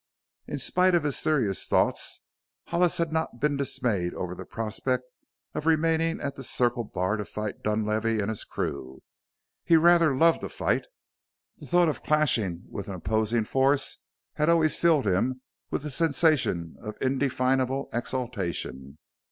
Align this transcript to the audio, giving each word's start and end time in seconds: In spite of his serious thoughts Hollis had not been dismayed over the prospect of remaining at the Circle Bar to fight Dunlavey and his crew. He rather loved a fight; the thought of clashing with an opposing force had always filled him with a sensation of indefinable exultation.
In 0.47 0.57
spite 0.57 0.95
of 0.95 1.03
his 1.03 1.15
serious 1.15 1.67
thoughts 1.67 2.21
Hollis 2.69 2.97
had 2.97 3.13
not 3.13 3.39
been 3.39 3.55
dismayed 3.55 4.15
over 4.15 4.33
the 4.33 4.47
prospect 4.47 5.03
of 5.53 5.67
remaining 5.67 6.19
at 6.21 6.35
the 6.35 6.43
Circle 6.43 6.85
Bar 6.85 7.17
to 7.17 7.25
fight 7.25 7.61
Dunlavey 7.61 8.19
and 8.19 8.29
his 8.29 8.43
crew. 8.43 9.03
He 9.63 9.77
rather 9.77 10.17
loved 10.17 10.41
a 10.41 10.49
fight; 10.49 10.87
the 11.57 11.67
thought 11.67 11.87
of 11.87 12.01
clashing 12.01 12.63
with 12.67 12.87
an 12.87 12.95
opposing 12.95 13.43
force 13.43 13.99
had 14.33 14.49
always 14.49 14.75
filled 14.75 15.05
him 15.05 15.41
with 15.69 15.85
a 15.85 15.91
sensation 15.91 16.77
of 16.81 16.97
indefinable 16.99 17.87
exultation. 17.93 18.97